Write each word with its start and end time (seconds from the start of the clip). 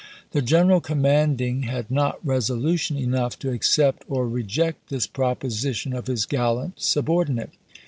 ^ 0.01 0.03
The 0.31 0.41
general 0.41 0.81
commanding 0.81 1.61
had 1.61 1.91
not 1.91 2.25
resolution 2.25 2.97
enough 2.97 3.37
to 3.37 3.51
accept 3.51 4.03
or 4.07 4.27
reject 4.27 4.89
this 4.89 5.05
proposition 5.05 5.93
of 5.93 6.07
his 6.07 6.25
gallant 6.25 6.81
subordinate. 6.81 7.51